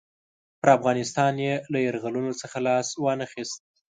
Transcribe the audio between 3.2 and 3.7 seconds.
خیست.